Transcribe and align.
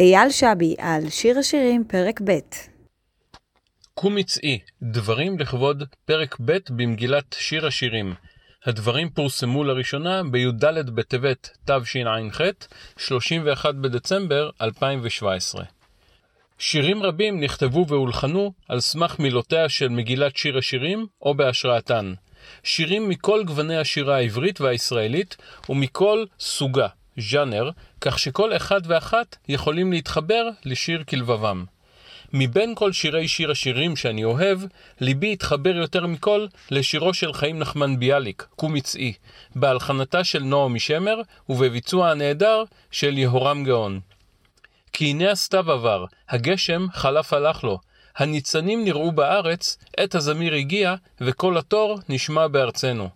אייל 0.00 0.30
שבי 0.30 0.74
על 0.78 1.10
שיר 1.10 1.38
השירים, 1.38 1.84
פרק 1.84 2.20
ב'. 2.24 2.38
קום 3.94 4.14
מצאי, 4.14 4.58
דברים 4.82 5.38
לכבוד 5.38 5.82
פרק 6.04 6.36
ב' 6.40 6.58
במגילת 6.70 7.36
שיר 7.38 7.66
השירים. 7.66 8.14
הדברים 8.66 9.10
פורסמו 9.10 9.64
לראשונה 9.64 10.22
בי"ד 10.30 10.90
בטבת 10.94 11.58
תשע"ח, 11.64 12.40
31 12.98 13.74
בדצמבר 13.74 14.50
2017. 14.62 15.64
שירים 16.58 17.02
רבים 17.02 17.40
נכתבו 17.40 17.86
והולחנו 17.88 18.52
על 18.68 18.80
סמך 18.80 19.18
מילותיה 19.18 19.68
של 19.68 19.88
מגילת 19.88 20.36
שיר 20.36 20.58
השירים 20.58 21.06
או 21.22 21.34
בהשראתן. 21.34 22.14
שירים 22.62 23.08
מכל 23.08 23.44
גווני 23.44 23.76
השירה 23.76 24.16
העברית 24.16 24.60
והישראלית 24.60 25.36
ומכל 25.68 26.24
סוגה, 26.40 26.88
ז'אנר, 27.18 27.70
כך 28.00 28.18
שכל 28.18 28.56
אחד 28.56 28.80
ואחת 28.84 29.36
יכולים 29.48 29.92
להתחבר 29.92 30.48
לשיר 30.64 31.04
כלבבם. 31.04 31.64
מבין 32.32 32.74
כל 32.74 32.92
שירי 32.92 33.28
שיר 33.28 33.50
השירים 33.50 33.96
שאני 33.96 34.24
אוהב, 34.24 34.60
ליבי 35.00 35.32
התחבר 35.32 35.76
יותר 35.76 36.06
מכל 36.06 36.46
לשירו 36.70 37.14
של 37.14 37.32
חיים 37.32 37.58
נחמן 37.58 37.98
ביאליק, 37.98 38.46
קומצאי, 38.56 39.12
בהלחנתה 39.54 40.24
של 40.24 40.42
נעמי 40.42 40.80
שמר 40.80 41.20
ובביצוע 41.48 42.10
הנהדר 42.10 42.64
של 42.90 43.18
יהורם 43.18 43.64
גאון. 43.64 44.00
כי 44.92 45.04
הנה 45.04 45.30
הסתיו 45.30 45.72
עבר, 45.72 46.04
הגשם 46.28 46.86
חלף 46.92 47.32
הלך 47.32 47.64
לו, 47.64 47.78
הניצנים 48.16 48.84
נראו 48.84 49.12
בארץ, 49.12 49.78
עת 49.96 50.14
הזמיר 50.14 50.54
הגיע, 50.54 50.94
וקול 51.20 51.58
התור 51.58 51.98
נשמע 52.08 52.48
בארצנו. 52.48 53.08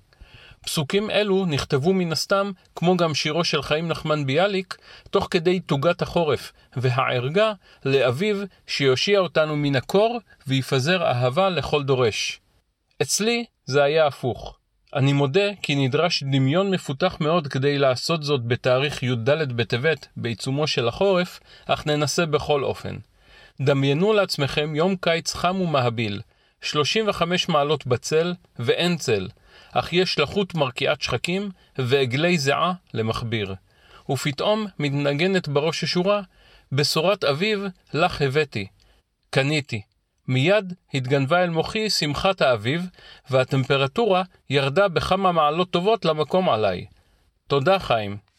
פסוקים 0.64 1.10
אלו 1.10 1.46
נכתבו 1.46 1.92
מן 1.92 2.12
הסתם, 2.12 2.50
כמו 2.74 2.96
גם 2.96 3.14
שירו 3.14 3.44
של 3.44 3.62
חיים 3.62 3.88
נחמן 3.88 4.26
ביאליק, 4.26 4.76
תוך 5.10 5.28
כדי 5.30 5.60
תוגת 5.60 6.02
החורף, 6.02 6.52
והערגה 6.76 7.52
לאביו 7.84 8.36
שיושיע 8.66 9.18
אותנו 9.18 9.56
מן 9.56 9.76
הקור, 9.76 10.20
ויפזר 10.46 11.02
אהבה 11.02 11.48
לכל 11.48 11.82
דורש. 11.82 12.40
אצלי 13.02 13.44
זה 13.64 13.82
היה 13.82 14.06
הפוך. 14.06 14.56
אני 14.94 15.12
מודה 15.12 15.54
כי 15.62 15.74
נדרש 15.74 16.22
דמיון 16.22 16.70
מפותח 16.70 17.16
מאוד 17.20 17.46
כדי 17.46 17.78
לעשות 17.78 18.22
זאת 18.22 18.44
בתאריך 18.44 19.02
י"ד 19.02 19.30
בטבת, 19.56 20.06
בעיצומו 20.16 20.66
של 20.66 20.88
החורף, 20.88 21.40
אך 21.66 21.86
ננסה 21.86 22.26
בכל 22.26 22.64
אופן. 22.64 22.96
דמיינו 23.60 24.12
לעצמכם 24.12 24.76
יום 24.76 24.96
קיץ 24.96 25.34
חם 25.34 25.60
ומהביל, 25.60 26.20
35 26.62 27.48
מעלות 27.48 27.86
בצל 27.86 28.34
ואין 28.58 28.96
צל, 28.96 29.28
אך 29.72 29.92
יש 29.92 30.18
לחות 30.18 30.54
מרקיעת 30.54 31.02
שחקים 31.02 31.50
ועגלי 31.78 32.38
זיעה 32.38 32.72
למכביר. 32.94 33.54
ופתאום 34.10 34.66
מתנגנת 34.78 35.48
בראש 35.48 35.84
השורה, 35.84 36.22
בשורת 36.72 37.24
אביב 37.24 37.64
לך 37.94 38.22
הבאתי. 38.22 38.66
קניתי. 39.30 39.82
מיד 40.28 40.74
התגנבה 40.94 41.42
אל 41.42 41.50
מוחי 41.50 41.90
שמחת 41.90 42.42
האביב, 42.42 42.86
והטמפרטורה 43.30 44.22
ירדה 44.50 44.88
בכמה 44.88 45.32
מעלות 45.32 45.70
טובות 45.70 46.04
למקום 46.04 46.48
עליי. 46.48 46.86
תודה, 47.46 47.78
חיים. 47.78 48.29